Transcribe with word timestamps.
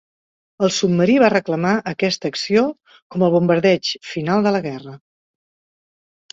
El 0.67 0.71
submarí 0.77 1.17
va 1.23 1.29
reclamar 1.33 1.73
aquesta 1.91 2.33
acció 2.33 2.65
com 3.17 3.27
el 3.29 3.37
bombardeig 3.37 3.93
final 4.15 4.51
de 4.51 4.57
la 4.59 4.65
guerra. 4.69 4.99